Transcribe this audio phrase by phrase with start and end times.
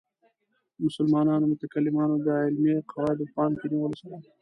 [0.75, 4.17] د مسلمانو متکلمانو د علمي قواعدو په پام کې نیولو سره.